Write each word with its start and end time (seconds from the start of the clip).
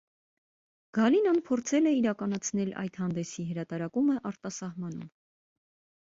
Գալինան, 0.97 1.35
փորձել 1.49 1.89
է 1.91 1.91
իրականացնել 1.97 2.71
այդ 2.83 2.97
հանդեսի 3.01 3.45
հրատարակումը 3.49 4.15
արտասահմանում։ 4.31 5.05